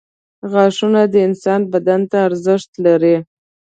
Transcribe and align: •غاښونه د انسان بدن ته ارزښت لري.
•غاښونه 0.51 1.01
د 1.13 1.15
انسان 1.27 1.61
بدن 1.73 2.01
ته 2.09 2.17
ارزښت 2.27 2.71
لري. 2.85 3.15